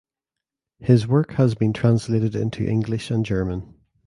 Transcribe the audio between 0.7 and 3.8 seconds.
His work has been translated into English and German.